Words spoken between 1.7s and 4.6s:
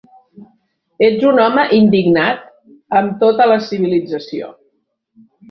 indignat amb tota la civilització.